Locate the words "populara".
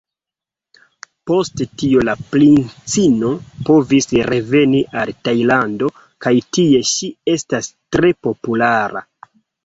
8.29-9.05